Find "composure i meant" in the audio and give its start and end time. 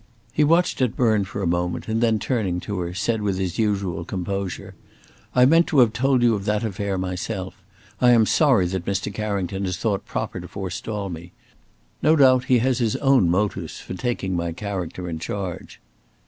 4.03-5.67